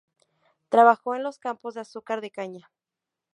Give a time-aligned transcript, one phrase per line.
[0.69, 2.71] Trabajó en los campos de azúcar de caña.